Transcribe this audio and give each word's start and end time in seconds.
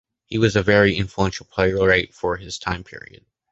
He 0.25 0.39
was 0.39 0.55
a 0.55 0.63
very 0.63 0.97
influential 0.97 1.45
playwright 1.45 2.11
for 2.11 2.35
his 2.37 2.57
time 2.57 2.83
period. 2.83 3.23